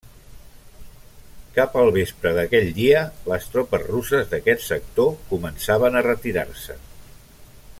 Cap 1.57 1.75
al 1.81 1.91
vespre 1.97 2.31
d'aquell 2.37 2.71
dia 2.79 3.03
les 3.33 3.45
tropes 3.57 3.85
russes 3.91 4.33
d'aquest 4.33 4.65
sector 4.69 5.13
començaven 5.35 5.99
a 6.01 6.05
retirar-se. 6.09 6.79